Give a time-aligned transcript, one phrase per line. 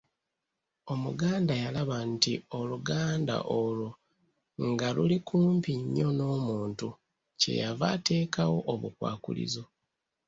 [0.93, 3.89] Omuganda yalaba nti oluganda olwo
[4.69, 6.87] nga luli kumpi nnyo n’omuntu
[7.39, 9.63] kye yava ateekawo “obukwakkulizo.”